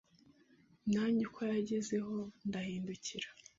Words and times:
Nanjye 0.93 1.21
uko 1.29 1.39
yangezeho 1.51 2.15
ndahindukira 2.47 3.27